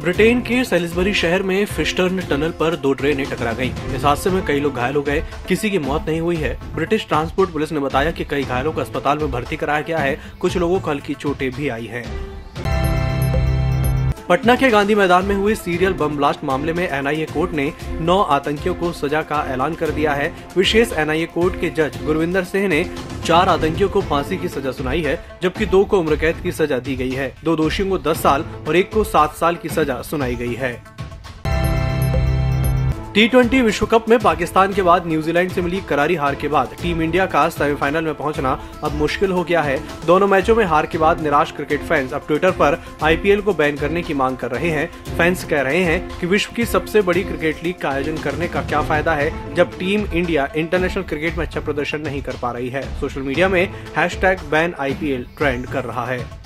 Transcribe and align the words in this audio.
Britain 0.00 0.40
के 0.40 0.62
Salisbury 0.64 1.12
शहर 1.14 1.42
में 1.42 1.64
फिस्टर्न 1.66 2.20
टनल 2.20 2.50
पर 2.50 2.76
दो 2.76 2.92
ट्रेनें 2.92 3.24
टकरा 3.26 3.52
गईं। 3.52 3.94
इस 3.96 4.04
हादसे 4.04 4.30
में 4.30 4.44
कई 4.46 4.60
लोग 4.60 4.74
घायल 4.74 4.94
हो 4.94 5.02
गए 5.02 5.22
किसी 5.48 5.70
की 5.70 5.78
मौत 5.78 6.06
नहीं 6.08 6.20
हुई 6.20 6.36
है 6.36 6.56
ब्रिटिश 6.74 7.06
ट्रांसपोर्ट 7.08 7.50
पुलिस 7.50 7.72
ने 7.72 7.80
बताया 7.80 8.10
कि 8.10 8.24
कई 8.24 8.44
घायलों 8.44 8.72
को 8.72 8.80
अस्पताल 8.80 9.18
में 9.18 9.30
भर्ती 9.30 9.56
कराया 9.56 9.80
गया 9.80 9.98
है 9.98 10.18
कुछ 10.40 10.56
लोगों 10.56 10.80
को 10.80 10.90
हल्की 10.90 11.14
चोटें 11.14 11.50
भी 11.50 11.68
आई 11.68 11.86
हैं। 11.86 12.27
पटना 14.28 14.54
के 14.56 14.68
गांधी 14.68 14.94
मैदान 14.94 15.24
में 15.24 15.34
हुए 15.34 15.54
सीरियल 15.54 15.92
बम 15.92 16.16
ब्लास्ट 16.16 16.42
मामले 16.44 16.72
में 16.72 16.88
एनआईए 16.88 17.26
कोर्ट 17.26 17.52
ने 17.52 17.72
नौ 18.00 18.18
आतंकियों 18.22 18.74
को 18.74 18.90
सजा 18.92 19.22
का 19.22 19.36
ऐलान 19.48 19.74
कर 19.74 19.90
दिया 19.90 20.14
है। 20.14 20.28
विशेष 20.56 20.92
एनआईए 20.92 21.26
कोर्ट 21.26 21.60
के 21.60 21.70
जज 21.70 21.98
गुरविंदर 22.04 22.44
सिंह 22.44 22.68
ने 22.68 22.84
चार 23.24 23.48
आतंकियों 23.48 23.88
को 23.88 24.00
फांसी 24.00 24.36
की 24.36 24.48
सजा 24.48 24.72
सुनाई 24.72 25.02
है, 25.02 25.18
जबकि 25.42 25.66
दो 25.66 25.84
को 25.84 26.00
उम्र 26.00 26.16
कैद 26.16 26.42
की 26.42 26.52
सजा 26.52 26.78
दी 26.78 26.96
गई 26.96 27.10
है। 27.10 27.32
दो 27.44 27.56
दोषियों 27.56 27.88
को 27.90 27.98
10 27.98 28.22
साल 28.22 28.44
और 28.68 28.76
एक 28.76 28.92
को 28.92 29.04
सात 29.04 29.36
साल 29.36 29.56
की 29.56 29.68
सजा 29.68 30.00
सुनाई 30.02 30.34
गई 30.34 30.54
है। 30.54 30.97
टी 33.14 33.60
विश्व 33.62 33.86
कप 33.86 34.08
में 34.08 34.18
पाकिस्तान 34.18 34.72
के 34.74 34.82
बाद 34.82 35.06
न्यूजीलैंड 35.06 35.50
से 35.50 35.62
मिली 35.62 35.80
करारी 35.80 36.14
हार 36.14 36.34
के 36.34 36.48
बाद 36.48 36.74
टीम 36.82 37.02
इंडिया 37.02 37.26
का 37.26 37.48
सेमीफाइनल 37.48 38.04
में 38.04 38.14
पहुँचना 38.14 38.52
अब 38.84 38.94
मुश्किल 38.94 39.32
हो 39.32 39.44
गया 39.44 39.62
है। 39.62 39.78
दोनों 40.06 40.26
मैचों 40.26 40.56
में 40.56 40.64
हार 40.64 40.86
के 40.86 40.98
बाद 40.98 41.20
निराश 41.20 41.52
क्रिकेट 41.52 41.80
फैंस 41.80 42.12
अब 42.12 42.26
ट्विटर 42.28 42.50
पर 42.50 42.78
आईपीएल 43.02 43.40
को 43.40 43.52
बैन 43.52 43.76
करने 43.76 44.02
की 44.02 44.14
मांग 44.14 44.36
कर 44.36 44.50
रहे 44.50 44.70
हैं। 44.70 44.86
फैंस 45.18 45.44
कह 45.44 45.62
रहे 45.62 45.82
हैं 45.84 46.18
कि 46.20 46.26
विश्व 46.26 46.52
की 46.56 46.64
सबसे 46.64 47.02
बड़ी 47.02 47.24
क्रिकेट 47.24 47.64
लीग 47.64 47.78
का 47.78 47.90
आयोजन 47.90 48.16
करने 48.16 48.48
का 48.48 48.62
क्या 48.62 48.82
फ़ायदा 48.82 49.14
है, 49.14 49.54
जब 49.54 49.78
टीम 49.78 50.06
इंडिया 50.06 50.48
इंटरनेशनल 50.56 51.02
क्रिकेट 51.04 51.38
में 51.38 51.44
अच्छा 51.46 51.60
प्रदर्शन 51.60 52.00
नहीं 52.00 52.22
कर 52.22 52.36
पा 52.42 52.52
रही 52.52 52.68
है। 52.68 52.82
सोशल 53.00 53.20
मीडिया 53.20 53.48
में 53.48 53.64
हैश 53.96 54.18
बैन 54.24 54.74
ट्रेंड 55.38 55.66
कर 55.66 55.84
रहा 55.84 56.06
है। 56.06 56.37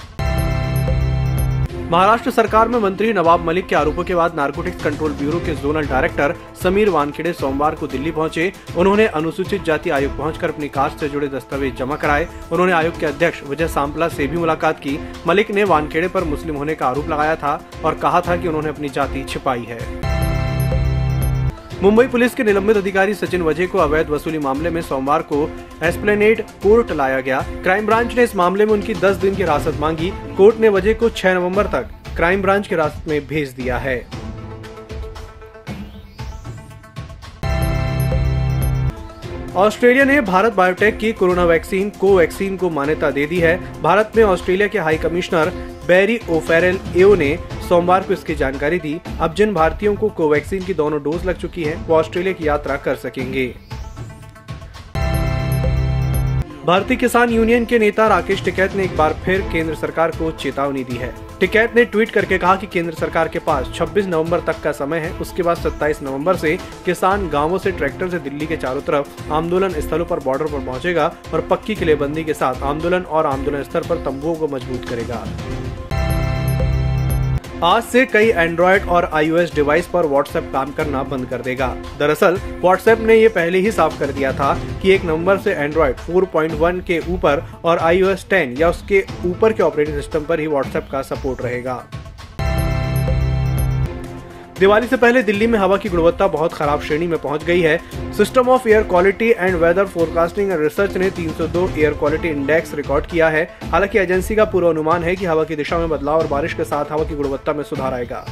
महाराष्ट्र 1.92 2.30
सरकार 2.30 2.69
में 2.69 2.78
मंत्री 2.80 3.12
नवाब 3.12 3.41
मलिक 3.45 3.66
के 3.66 3.74
आरोपों 3.77 4.05
के 4.05 4.14
बाद 4.14 4.34
नारकोटिक्स 4.34 4.83
कंट्रोल 4.84 5.12
ब्यूरो 5.12 5.38
के 5.38 5.55
जोनल 5.55 5.86
डायरेक्टर 5.86 6.34
समीर 6.62 6.91
वानखेड़े 6.91 7.33
सोमवार 7.33 7.75
को 7.75 7.86
दिल्ली 7.86 8.11
पहुँचे। 8.11 8.53
उन्होंने 8.77 9.06
अनुसूचित 9.08 9.64
जाति 9.64 9.91
आयोग 9.91 10.17
पहुंचकर 10.19 10.50
अपनी 10.50 10.69
कास्ट 10.69 11.00
से 11.00 11.08
जुड़े 11.08 11.28
दस्तावेज़ 11.28 11.75
जमा 11.75 11.97
कराए। 11.97 12.28
उन्होंने 12.52 12.72
आयोग 12.72 12.98
के 13.00 13.06
अध्यक्ष 13.06 13.42
विजय 13.42 13.69
सांपला 13.69 14.08
से 14.08 14.27
भी 14.27 14.36
मुलाकात 14.36 14.78
की। 14.78 14.98
मलिक 15.27 15.50
ने 15.50 15.64
वानखेड़े 15.64 16.08
पर 16.08 16.25
मुस्लिम 16.25 16.56
होने 16.56 16.75
का 16.75 16.86
आरोप 16.86 17.08
लगाया 17.08 17.36
था 17.36 17.55
और 17.84 17.95
कहा 17.95 18.20
था 18.20 18.36
कि 18.36 18.48
उन्होंने 18.48 18.69
अपनी 18.69 18.89
जाति 18.89 19.24
छिपाई 19.24 19.67
है। 19.69 20.11
मुंबई 21.83 22.06
पुलिस 22.06 22.34
के 22.34 22.44
निलंबित 22.44 22.77
अधिकारी 22.77 23.14
सचिन 23.14 23.42
वजे 23.42 23.66
को 23.66 23.78
अवैध 23.78 24.11
वसूली 24.11 24.38
मामले 24.38 24.70
में 24.70 24.80
सोमवार 24.83 25.22
को 25.22 25.38
एस्प्लेनेड 25.84 26.42
कोर्ट 26.62 26.91
लाया 26.92 27.20
गया। 27.20 27.41
क्राइम 27.62 27.86
ब्रांच 27.86 28.14
ने 28.16 28.24
इस 28.24 28.34
मामले 28.36 28.66
में 28.66 28.72
उनकी 28.72 28.94
10 28.94 29.16
दिन 29.16 29.34
की 29.34 29.42
हिरासत 29.42 29.78
मांगी। 29.80 30.11
कोर्ट 30.36 30.61
ने 30.61 30.69
वजह 30.69 30.94
को 30.94 31.08
6 31.11 31.34
नवंबर 31.34 31.66
तक 31.66 31.89
क्राइम 32.16 32.42
ब्रांच 32.42 32.69
के 32.69 32.74
हिरासत 32.74 33.08
में 33.08 33.27
भेज 33.27 33.48
दिया 33.50 33.78
है। 33.78 33.97
ऑस्ट्रेलिया 39.56 40.05
ने 40.05 40.20
भारत 40.22 40.52
बायोटेक 40.52 40.98
की 40.98 41.12
कोरोना 41.12 41.44
वैक्सीन, 41.44 41.91
कोवैक्सीन 41.91 42.56
को 42.56 42.70
मान्यता 42.70 43.11
दे 43.11 43.27
दी 43.27 43.39
है। 43.39 43.58
भारत 43.83 44.12
में 44.17 44.22
ऑस्ट्रेलिया 44.24 44.69
के 44.69 44.78
हाई 44.78 44.98
कमिश्नर 44.98 45.50
बैरी 45.89 46.20
ओफेरल 46.30 46.78
एओ 46.96 47.14
ने 47.14 47.36
सोमवार 47.62 48.02
को 48.02 48.12
इसकी 48.12 48.34
जानकारी 48.34 48.78
दी। 48.78 49.00
अब 49.20 49.34
जिन 49.34 49.55
भारतीयों 49.55 49.94
को 49.94 50.08
कोवैक्सीन 50.08 50.64
की 50.64 50.74
दोनों 50.74 51.02
डोज 51.02 51.27
लग 51.27 51.38
चुकी 51.38 51.64
है, 51.64 51.77
वो 51.77 51.96
ऑस्ट्रेलिया 51.96 52.32
की 52.32 52.48
यात्रा 52.48 52.77
कर 52.77 52.94
सकेंगे। 52.96 53.55
भारतीय 56.66 56.96
किसान 56.96 57.30
यूनियन 57.30 57.64
के 57.64 57.78
नेता 57.78 58.06
राकेश 58.06 58.44
टिकैत 58.44 58.74
ने 58.74 58.84
एक 58.84 58.96
बार 58.96 59.12
फिर 59.24 59.40
केंद्र 59.42 59.74
सरकार 59.74 60.10
को 60.10 60.30
चेतावनी 60.30 60.84
दी 60.84 60.96
है। 60.96 61.12
टिकैत 61.40 61.74
ने 61.77 61.84
ट्वीट 61.84 62.10
करके 62.10 62.38
कहा 62.38 62.55
कि 62.56 62.66
केंद्र 62.66 62.94
सरकार 62.94 63.28
के 63.28 63.38
पास 63.38 63.72
26 63.74 64.06
नवंबर 64.06 64.40
तक 64.40 64.60
का 64.60 64.72
समय 64.72 64.98
है। 64.98 65.10
उसके 65.18 65.42
बाद 65.42 65.56
27 65.56 66.02
नवंबर 66.02 66.36
से 66.36 66.56
किसान 66.84 67.28
गाँवों 67.28 67.58
से 67.58 67.72
ट्रैक्टर 67.72 68.10
से 68.10 68.18
दिल्ली 68.18 68.46
के 68.46 68.56
चारों 68.56 68.80
तरफ़ 68.80 69.33
आंदोलन 69.33 69.80
स्थलों 69.80 70.05
पर 70.05 70.20
बॉर्डर 70.20 70.46
पर 70.46 70.64
पहुंचेगा 70.67 71.12
और 71.34 71.40
पक्की 71.40 71.74
किलेबंदी 71.74 72.24
के 72.24 72.34
साथ 72.34 72.62
आंदोलन 72.62 73.02
और 73.02 73.27
आंदोलन 73.27 73.62
स्थल 73.62 73.80
पर 73.80 74.05
तंबुओं 74.05 74.34
को 74.34 74.48
मज़बूत 74.48 74.89
करेगा। 74.89 75.24
आज 77.64 77.83
से 77.84 78.05
कई 78.06 78.28
एंड्रॉयड 78.28 78.84
और 78.84 79.05
आईओएस 79.14 79.55
डिवाइस 79.55 79.86
पर 79.89 80.06
व्हाट्सएप 80.06 80.48
काम 80.52 80.70
करना 80.73 81.02
बंद 81.02 81.27
कर 81.27 81.40
देगा। 81.40 81.67
दरअसल 81.98 82.39
व्हाट्सएप 82.62 83.00
ने 83.00 83.17
ये 83.17 83.28
पहले 83.28 83.58
ही 83.58 83.70
साफ़ 83.73 83.98
कर 83.98 84.12
दिया 84.12 84.33
था 84.33 84.52
कि 84.83 84.92
एक 84.92 85.05
नंबर 85.05 85.39
से 85.39 85.55
एंड्रॉयड 85.55 85.96
4.1 86.08 86.83
के 86.83 86.98
ऊपर 87.12 87.45
और 87.64 87.78
आईओएस 87.80 88.27
10 88.30 88.61
या 88.61 88.70
उसके 88.70 89.05
ऊपर 89.27 89.52
के 89.52 89.62
ऑपरेटिंग 89.62 89.96
सिस्टम 89.96 90.24
पर 90.24 90.40
ही 90.40 90.46
व्हाट्सएप 90.46 90.89
का 90.92 91.02
सपोर्ट 91.05 91.42
रहेगा। 91.42 91.83
दिवाली 94.62 94.86
से 94.86 94.96
पहले 94.96 95.23
दिल्ली 95.23 95.46
में 95.46 95.58
हवा 95.58 95.77
की 95.77 95.89
गुणवत्ता 95.89 96.27
बहुत 96.28 96.52
खराब 96.52 96.80
श्रेणी 96.80 97.06
में 97.06 97.18
पहुँच 97.20 97.45
गई 97.45 97.61
है। 97.61 98.12
System 98.17 98.48
of 98.48 98.68
air 98.68 98.83
quality 98.83 99.30
and 99.30 99.55
weather 99.55 99.86
forecasting 99.86 100.50
and 100.52 100.61
research 100.61 100.96
ने 100.96 101.08
302 101.11 101.67
एयर 101.78 101.95
क्वालिटी 101.95 102.28
इंडेक्स 102.28 102.74
रिकॉर्ड 102.74 103.06
किया 103.06 103.28
है। 103.28 103.42
हालाँकि 103.72 103.98
एजेंसी 103.98 104.34
का 104.36 104.45
पूरा 104.45 104.68
अनुमान 104.68 105.05
है 105.05 105.14
कि 105.17 105.24
हवा 105.24 105.45
की 105.45 105.56
दिशा 105.56 105.78
में 105.78 105.89
बदलाव 105.89 106.18
और 106.18 106.27
बारिश 106.27 106.55
के 106.55 106.64
साथ 106.64 106.92
हवा 106.92 107.05
की 107.05 107.14
गुणवत्ता 107.14 107.52
में 107.52 107.64
सुधार 107.64 107.95
आएगा। 107.95 108.24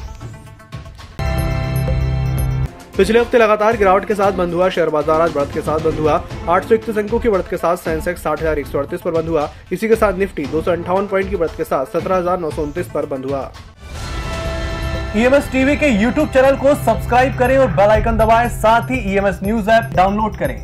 पिछले 2.97 3.19
हफ़्ते 3.19 3.39
लगातार 3.39 3.77
गिरावट 3.77 4.05
के 4.05 4.15
साथ 4.15 4.33
बंद 4.33 4.55
हुआ 4.55 4.69
शेयर 4.69 4.89
बाज़ार, 4.89 5.21
आज 5.21 5.35
बढ़त 5.35 5.53
के 5.55 5.61
साथ 5.61 5.81
बंद 5.81 5.99
हुआ। 5.99 6.23
आठ 6.49 6.65
सौ 6.65 6.75
इकतीस 6.75 6.99
अंकों 6.99 7.19
की 7.19 7.29
बढ़त 7.29 7.49
के 7.51 7.57
साथ 7.57 7.77
सेंसेक्स 7.79 8.23
साठ 8.23 8.41
हज़ार 8.41 8.59
एक 8.59 8.67
सौ 8.67 8.79
अड़तीस 8.79 9.01
पर 9.01 9.11
बंद 9.11 9.29
हुआ। 9.29 9.51
इसी 9.73 9.89
के 9.89 9.97
साथ 9.97 10.19
निफ्टी 10.19 10.47
दो 10.47 10.63
सौ 10.63 10.73
अंठावन 10.73 11.07
पॉइंट 11.07 11.31
की 11.31 11.37
बढ़त 11.37 11.57
के 11.57 11.65
साथ 11.65 11.93
सत्रह 11.93 12.17
हज़ार 12.17 12.41
नौ 12.41 12.51
सौ 12.51 12.63
उनतीस 12.63 12.91
पर 12.95 13.07
बंद 13.07 13.25
हुआ। 13.25 13.51
ईएमएस 15.17 15.47
e 15.47 15.51
टीवी 15.53 15.75
के 15.77 15.87
यूट्यूब 15.89 16.29
चैनल 16.33 16.57
को 16.57 16.75
सब्सक्राइब 16.77 17.39
करें 17.39 17.57
और 17.59 17.69
बेल 17.69 17.91
आइकन 17.91 18.17
दबाएँ। 18.17 18.49
साथ 18.51 18.91
ही 18.91 18.99
ईएमएस 19.13 19.41
न्यूज़ 19.43 19.71
ऐप 19.71 19.91
डाउनलोड 19.95 20.37
करें। 20.37 20.57